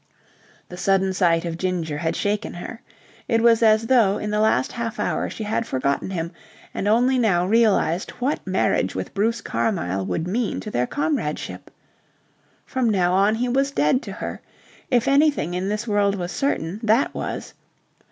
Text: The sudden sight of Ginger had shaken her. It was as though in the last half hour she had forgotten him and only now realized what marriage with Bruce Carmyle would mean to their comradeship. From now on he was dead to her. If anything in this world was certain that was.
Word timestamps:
The 0.69 0.77
sudden 0.77 1.13
sight 1.13 1.45
of 1.45 1.59
Ginger 1.59 1.99
had 1.99 2.15
shaken 2.15 2.55
her. 2.55 2.81
It 3.27 3.39
was 3.39 3.61
as 3.61 3.85
though 3.85 4.17
in 4.17 4.31
the 4.31 4.39
last 4.39 4.71
half 4.71 4.99
hour 4.99 5.29
she 5.29 5.43
had 5.43 5.67
forgotten 5.67 6.09
him 6.09 6.31
and 6.73 6.87
only 6.87 7.19
now 7.19 7.45
realized 7.45 8.09
what 8.17 8.47
marriage 8.47 8.95
with 8.95 9.13
Bruce 9.13 9.41
Carmyle 9.41 10.03
would 10.07 10.27
mean 10.27 10.59
to 10.61 10.71
their 10.71 10.87
comradeship. 10.87 11.69
From 12.65 12.89
now 12.89 13.13
on 13.13 13.35
he 13.35 13.47
was 13.47 13.69
dead 13.69 14.01
to 14.01 14.11
her. 14.13 14.41
If 14.89 15.07
anything 15.07 15.53
in 15.53 15.69
this 15.69 15.87
world 15.87 16.15
was 16.15 16.31
certain 16.31 16.79
that 16.81 17.13
was. 17.13 17.53